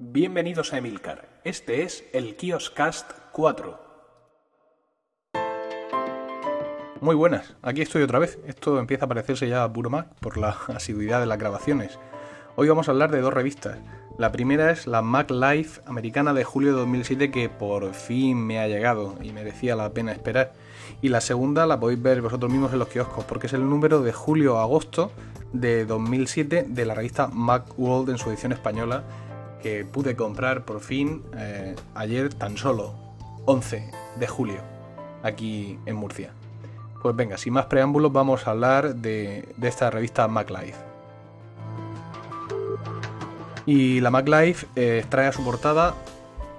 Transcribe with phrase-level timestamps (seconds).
[0.00, 1.40] Bienvenidos a Emilcar.
[1.42, 3.80] Este es el Kioscast 4.
[7.00, 8.38] Muy buenas, aquí estoy otra vez.
[8.46, 11.98] Esto empieza a parecerse ya a puro Mac por la asiduidad de las grabaciones.
[12.54, 13.76] Hoy vamos a hablar de dos revistas.
[14.18, 18.60] La primera es la Mac Life americana de julio de 2007 que por fin me
[18.60, 20.52] ha llegado y merecía la pena esperar.
[21.02, 24.00] Y la segunda la podéis ver vosotros mismos en los kioscos porque es el número
[24.02, 25.10] de julio a agosto
[25.52, 29.02] de 2007 de la revista Macworld en su edición española
[29.62, 32.94] que pude comprar por fin eh, ayer tan solo
[33.46, 34.60] 11 de julio
[35.22, 36.32] aquí en Murcia.
[37.02, 40.78] Pues venga, sin más preámbulos vamos a hablar de, esta revista MacLife.
[43.66, 45.94] Y la MacLife eh, trae a su portada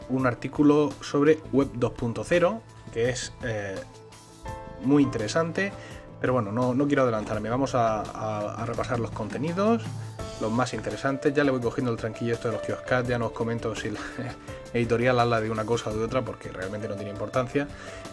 [0.09, 3.76] un artículo sobre Web 2.0 que es eh,
[4.84, 5.71] muy interesante,
[6.20, 9.84] pero bueno, no, no quiero adelantarme, vamos a, repasar los contenidos,
[10.41, 13.27] los más interesantes, ya le voy cogiendo el tranquillo esto de los kioscats, ya no
[13.27, 13.99] os comento si la
[14.73, 17.68] editorial habla de una cosa o de otra porque realmente no tiene importancia.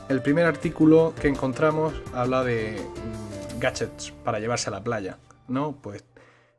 [0.08, 5.18] El primer artículo que encontramos habla de mm, gadgets para llevarse a la playa,
[5.48, 5.76] ¿no?
[5.80, 6.04] Pues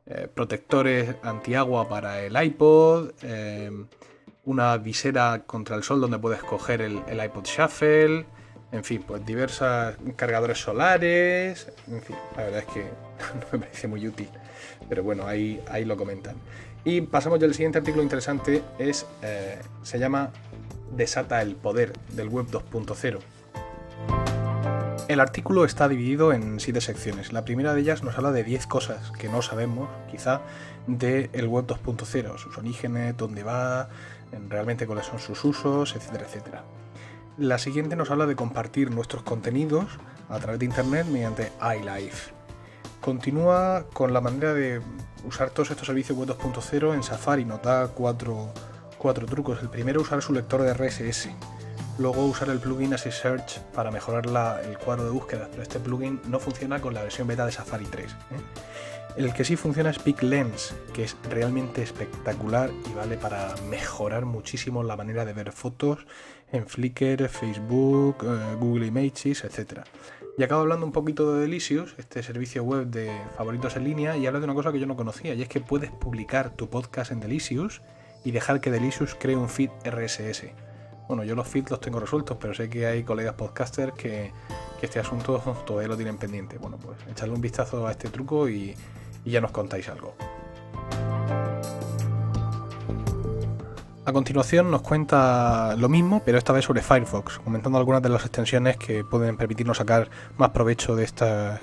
[0.06, 3.70] eh, protectores antiagua para el iPod, eh,
[4.44, 8.24] una visera contra el sol donde puedes coger el, el, iPod Shuffle,
[8.70, 12.82] en fin, pues diversas cargadores solares, en fin, la verdad es que
[13.34, 14.28] no me parece muy útil,
[14.88, 16.36] pero bueno, ahí, ahí lo comentan.
[16.84, 20.30] Y pasamos ya al siguiente artículo interesante, es, eh, se llama
[20.94, 23.18] Desata el poder del web 2.0.
[25.08, 27.32] El artículo está dividido en siete secciones.
[27.32, 30.42] La primera de ellas nos habla de 10 cosas que no sabemos, quizá,
[30.86, 33.88] del de web 2.0, sus orígenes, dónde va,
[34.48, 36.64] realmente cuáles son sus usos, etcétera, etcétera.
[37.38, 39.86] La siguiente nos habla de compartir nuestros contenidos
[40.28, 42.32] a través de internet mediante iLife.
[43.00, 44.82] Continúa con la manera de
[45.24, 47.44] usar todos estos servicios web 2.0 en Safari.
[47.44, 48.52] Nos da cuatro,
[48.98, 49.62] cuatro trucos.
[49.62, 51.28] El primero, usar su lector de RSS
[51.98, 55.80] luego usar el plugin Así Search para mejorar la, el cuadro de búsqueda, pero este
[55.80, 58.06] plugin no funciona con la versión beta de Safari 3.
[58.06, 58.14] ¿eh?
[59.18, 64.26] El que sí funciona es Peak Lens, que es realmente espectacular y vale para mejorar
[64.26, 66.06] muchísimo la manera de ver fotos
[66.52, 69.80] en Flickr, Facebook, eh, Google Images, etc.
[70.38, 74.24] Y acabo hablando un poquito de Delicious, este servicio web de favoritos en línea, y
[74.28, 77.10] hablo de una cosa que yo no conocía, y es que puedes publicar tu podcast
[77.10, 77.82] en Delicious
[78.24, 80.44] y dejar que Delicious cree un feed RSS.
[81.08, 84.30] Bueno, yo los feeds los tengo resueltos, pero sé que hay colegas podcasters que,
[84.78, 86.56] que este asunto todavía lo tienen pendiente.
[86.58, 88.76] Bueno, pues echarle un vistazo a este truco y,
[89.24, 90.14] y ya nos contáis algo.
[94.08, 98.22] A continuación nos cuenta lo mismo, pero esta vez sobre Firefox, comentando algunas de las
[98.22, 100.08] extensiones que pueden permitirnos sacar
[100.38, 101.60] más provecho de esta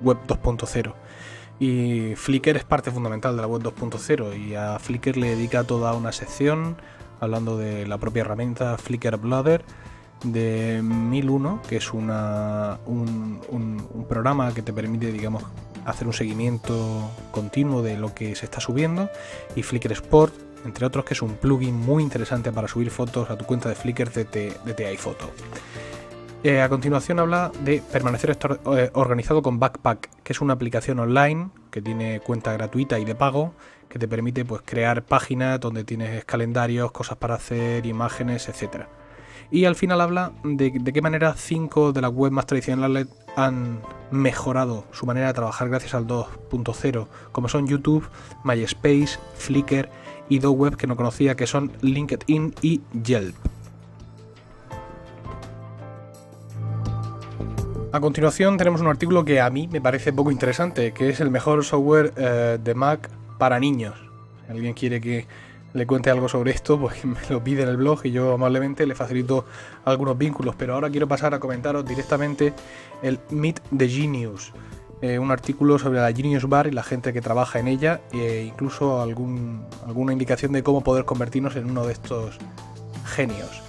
[0.00, 0.92] web 2.0.
[1.60, 5.94] Y Flickr es parte fundamental de la web 2.0 y a Flickr le dedica toda
[5.94, 6.76] una sección
[7.20, 9.64] hablando de la propia herramienta Flickr Blader
[10.24, 15.44] de 1001, que es una, un, un, un, programa que te permite, digamos,
[15.84, 19.10] hacer un seguimiento continuo de lo que se está subiendo,
[19.56, 20.34] y Flickr Sport,
[20.64, 23.74] entre otros, que es un plugin muy interesante para subir fotos a tu cuenta de
[23.74, 25.30] Flickr de, iPhoto.
[26.42, 28.36] Eh, a continuación habla de permanecer
[28.76, 33.14] eh, organizado con Backpack, que es una aplicación online que tiene cuenta gratuita y de
[33.14, 33.54] pago,
[33.88, 38.86] que te permite pues, crear páginas donde tienes calendarios, cosas para hacer, imágenes, etc.
[39.50, 43.06] Y al final habla de, qué manera cinco de las webs más tradicionales
[43.36, 48.08] han mejorado su manera de trabajar gracias al 2.0, como son YouTube,
[48.44, 49.88] MySpace, Flickr
[50.28, 53.34] y dos webs que no conocía que son LinkedIn y Yelp.
[57.94, 61.30] A continuación tenemos un artículo que a mí me parece poco interesante, que es el
[61.30, 63.94] mejor software eh, de Mac para niños.
[64.44, 65.28] Si alguien quiere que
[65.74, 68.86] le cuente algo sobre esto, pues me lo pide en el blog y yo amablemente
[68.86, 69.44] le facilito
[69.84, 70.54] algunos vínculos.
[70.56, 72.54] Pero ahora quiero pasar a comentaros directamente
[73.02, 74.52] el Meet the Genius,
[75.02, 78.44] eh, un artículo sobre la Genius Bar y la gente que trabaja en ella, e
[78.44, 82.38] incluso algún, alguna indicación de cómo poder convertirnos en uno de estos
[83.04, 83.62] genios.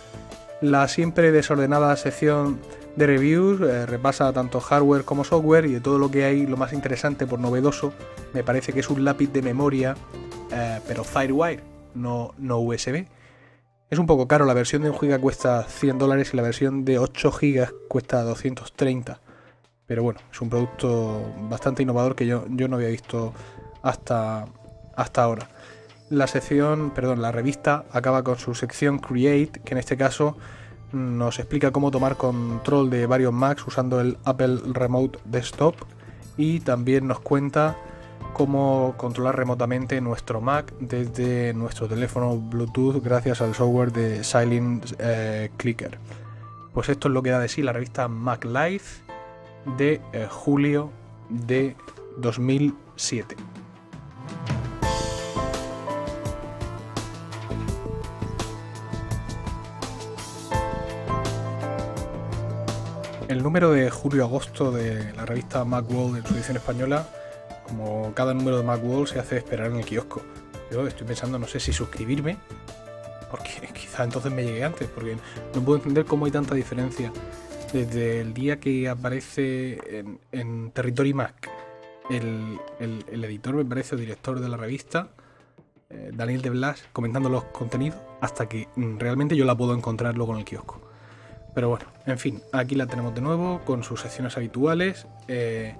[0.62, 2.60] La siempre desordenada sección
[2.96, 6.56] de reviews eh, repasa tanto hardware como software y de todo lo que hay, lo
[6.56, 7.92] más interesante por novedoso,
[8.34, 9.96] me parece que es un lápiz de memoria,
[10.52, 13.07] eh, pero Firewire, no, no USB.
[13.89, 16.86] Es un poco caro, la versión de 1 GB cuesta 100 dólares y la versión
[16.86, 19.19] de 8 GB cuesta 230.
[19.86, 23.33] Pero bueno, es un producto bastante innovador que yo, yo no había visto
[23.83, 24.47] hasta,
[24.95, 25.50] hasta ahora.
[26.09, 30.38] La sección, perdón, la revista acaba con su sección Create, que en este caso
[30.92, 35.75] nos explica cómo tomar control de varios Macs usando el Apple Remote Desktop
[36.38, 37.75] y también nos cuenta
[38.36, 45.52] cómo controlar remotamente nuestro Mac desde nuestro teléfono Bluetooth gracias al software de Silent eh,
[45.56, 45.98] Clicker.
[46.74, 49.04] Pues esto es lo que da de sí la revista Mac Life
[49.78, 50.92] de eh, julio
[51.30, 51.78] de
[52.18, 53.38] 2007.
[63.30, 67.08] El número de julio-agosto de la revista Macworld en su edición española,
[67.68, 70.22] como cada número de Macworld, se hace esperar en el kiosco.
[70.72, 72.38] Yo estoy pensando, no sé si suscribirme,
[73.30, 75.18] porque quizá entonces me llegue antes, porque
[75.54, 77.12] no puedo entender cómo hay tanta diferencia
[77.74, 81.50] desde el día que aparece en, Territory Mac
[82.10, 82.60] el,
[83.10, 85.10] editor, me parece, o director de la revista,
[85.90, 90.16] eh, Daniel de Blas, comentando los contenidos, hasta que mm, realmente yo la puedo encontrar
[90.16, 90.82] luego en el kiosco.
[91.54, 95.08] Pero bueno, en fin, aquí la tenemos de nuevo con sus secciones habituales.
[95.28, 95.76] Eh,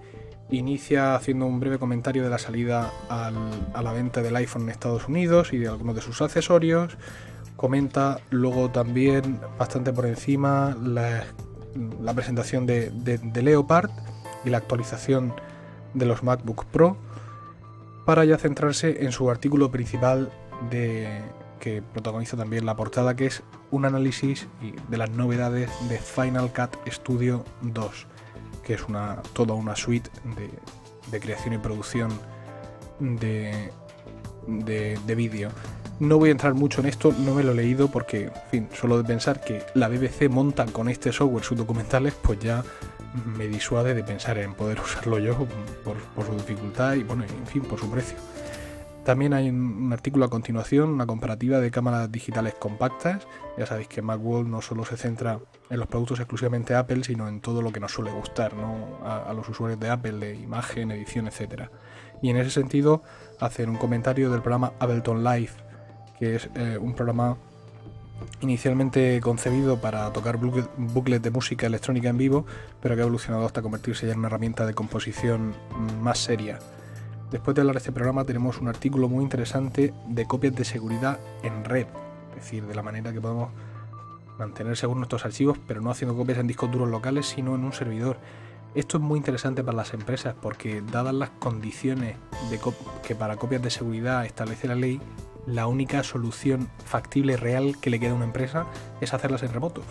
[0.50, 5.08] inicia haciendo un breve comentario de la salida a la venta del iPhone en Estados
[5.08, 6.98] Unidos y de algunos de sus accesorios.
[7.56, 11.24] Comenta luego también bastante por encima la,
[12.14, 13.90] presentación de, de Leopard
[14.44, 15.34] y la actualización
[15.94, 16.98] de los MacBook Pro
[18.06, 20.32] para ya centrarse en su artículo principal
[20.70, 21.22] de
[21.60, 23.42] que protagoniza también la portada, que es
[23.72, 24.48] un análisis
[24.88, 28.08] de las novedades de Final Cut Studio 2,
[28.66, 30.10] que es una, toda una suite
[31.12, 32.12] de, creación y producción
[33.00, 33.72] de,
[34.48, 35.50] de, vídeo.
[36.00, 38.70] No voy a entrar mucho en esto, no me lo he leído porque, en fin,
[38.74, 42.64] solo de pensar que la BBC monta con este software sus documentales, pues ya
[43.38, 45.36] me disuade de pensar en poder usarlo yo
[45.84, 48.18] por, por su dificultad y, bueno, en fin, por su precio.
[49.06, 53.28] También hay un artículo a continuación, una comparativa de cámaras digitales compactas.
[53.56, 57.40] Ya sabéis que Macworld no solo se centra en los productos exclusivamente Apple, sino en
[57.40, 58.98] todo lo que nos suele gustar ¿no?
[59.06, 61.70] a, los usuarios de Apple, de imagen, edición, etc.
[62.24, 63.04] Y en ese sentido,
[63.40, 65.52] hacen un comentario del programa Ableton Live,
[66.18, 67.38] que es eh, un programa
[68.42, 72.48] inicialmente concebido para tocar bucles de música electrónica en vivo,
[72.82, 75.54] pero que ha evolucionado hasta convertirse ya en una herramienta de composición
[76.02, 76.58] más seria.
[77.36, 81.20] Después de hablar de este programa tenemos un artículo muy interesante de copias de seguridad
[81.44, 81.86] en red,
[82.30, 83.50] es decir, de la manera que podemos
[84.40, 87.74] mantener seguros nuestros archivos, pero no haciendo copias en discos duros locales, sino en un
[87.74, 88.20] servidor.
[88.74, 92.16] Esto es muy interesante para las empresas porque dadas las condiciones
[93.06, 95.02] que para copias de seguridad establece la ley,
[95.46, 98.66] la única solución factible real que le queda a una empresa
[99.02, 99.82] es hacerlas en remoto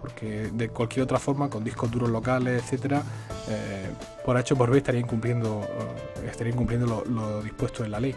[0.00, 3.02] porque de cualquier otra forma, con discos duros locales, etcétera,
[3.48, 3.88] eh,
[4.24, 8.14] por H por B estarían cumpliendo, eh, estarían cumpliendo lo, dispuesto en la ley.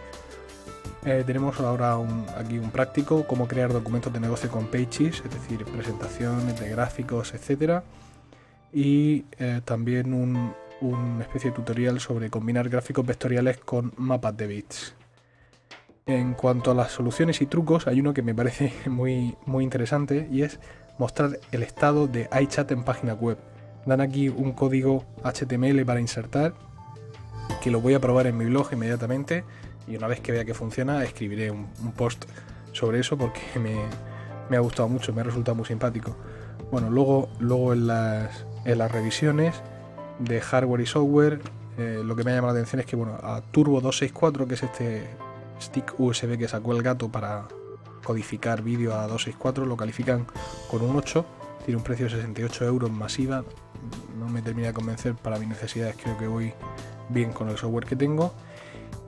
[1.05, 1.97] Eh, tenemos ahora
[2.37, 7.33] aquí un práctico, cómo crear documentos de negocio con Pages, es decir, presentaciones de gráficos,
[7.33, 7.83] etcétera,
[8.71, 9.21] y
[9.65, 14.95] también un, una especie de tutorial sobre combinar gráficos vectoriales con mapas de bits.
[16.05, 20.27] En cuanto a las soluciones y trucos, hay uno que me parece muy, muy interesante
[20.29, 20.59] y es
[20.97, 23.37] mostrar el estado de iChat en página web.
[23.85, 26.53] Dan aquí un código HTML para insertar,
[27.61, 29.45] que lo voy a probar en mi blog inmediatamente
[29.87, 32.25] y una vez que vea que funciona escribiré un, post
[32.73, 33.41] sobre eso porque
[34.49, 36.17] me, ha gustado mucho, me ha resultado muy simpático.
[36.69, 39.61] Bueno, luego, luego en, las, en las revisiones
[40.19, 41.39] de hardware y software,
[41.77, 44.53] eh, lo que me ha llamado la atención es que bueno, a Turbo 264, que
[44.55, 45.07] es este
[45.63, 47.47] stick USB que sacó el gato para
[48.03, 50.27] codificar vídeo a 264, lo califican
[50.69, 51.25] con un 8,
[51.65, 53.43] tiene un precio de 68 euros masiva,
[54.19, 56.53] no me termina de convencer para mis necesidades, creo que voy
[57.09, 58.33] bien con el software que tengo.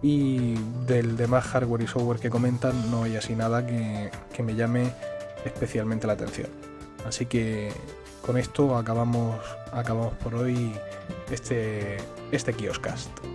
[0.01, 4.53] Y del demás hardware y software que comentan, no hay así nada que, que me
[4.53, 4.93] llame
[5.45, 6.47] especialmente la atención.
[7.07, 7.71] Así que
[8.25, 9.39] con esto acabamos,
[9.71, 10.73] acabamos por hoy
[11.31, 11.97] este,
[12.31, 13.34] este Kioscast.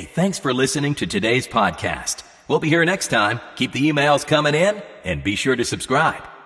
[0.00, 2.22] Hey, thanks for listening to today's podcast.
[2.48, 3.38] We'll be here next time.
[3.56, 6.29] Keep the emails coming in and be sure to subscribe.